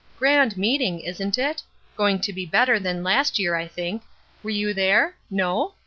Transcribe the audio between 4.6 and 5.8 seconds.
there? No?